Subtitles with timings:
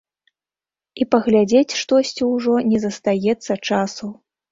[1.03, 4.11] І паглядзець штосьці ўжо не застаецца часу.